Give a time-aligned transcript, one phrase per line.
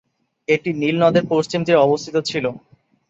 [0.47, 2.45] এটি নীল নদের পশ্চিম তীরে অবস্থিত ছিল।